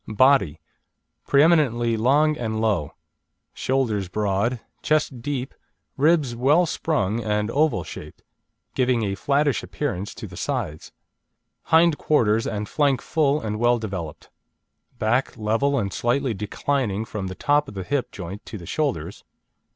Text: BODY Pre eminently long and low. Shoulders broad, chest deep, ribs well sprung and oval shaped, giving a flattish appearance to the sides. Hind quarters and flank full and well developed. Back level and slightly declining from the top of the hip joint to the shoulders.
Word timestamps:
BODY 0.07 0.59
Pre 1.27 1.43
eminently 1.43 1.95
long 1.95 2.35
and 2.35 2.59
low. 2.59 2.95
Shoulders 3.53 4.07
broad, 4.09 4.59
chest 4.81 5.21
deep, 5.21 5.53
ribs 5.95 6.35
well 6.35 6.65
sprung 6.65 7.23
and 7.23 7.51
oval 7.51 7.83
shaped, 7.83 8.23
giving 8.73 9.03
a 9.03 9.13
flattish 9.13 9.61
appearance 9.61 10.15
to 10.15 10.25
the 10.25 10.35
sides. 10.35 10.91
Hind 11.65 11.99
quarters 11.99 12.47
and 12.47 12.67
flank 12.67 12.99
full 12.99 13.39
and 13.41 13.59
well 13.59 13.77
developed. 13.77 14.31
Back 14.97 15.37
level 15.37 15.77
and 15.77 15.93
slightly 15.93 16.33
declining 16.33 17.05
from 17.05 17.27
the 17.27 17.35
top 17.35 17.67
of 17.67 17.75
the 17.75 17.83
hip 17.83 18.11
joint 18.11 18.43
to 18.47 18.57
the 18.57 18.65
shoulders. 18.65 19.23